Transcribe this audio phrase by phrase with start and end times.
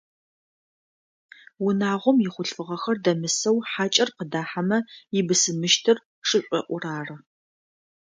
[1.65, 4.77] Унагъом ихъулъфыгъэхэр дэмысэу хьакӏэр къыдахьэмэ
[5.19, 7.17] ибысымыщтыр шышӏоӏур ары.